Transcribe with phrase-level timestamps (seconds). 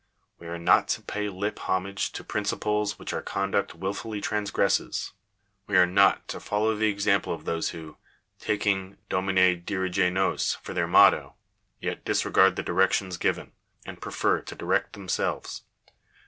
[0.39, 4.19] We are not to pay lip homage to prin f ciples which our conduct wilfully
[4.19, 5.13] transgresses.
[5.67, 7.97] We are not to follow the example of those who,
[8.39, 11.35] taking" Domine dirige nos" for their motto,
[11.79, 13.51] yet disregard the directions given,
[13.85, 15.65] and prefer to direct themselves.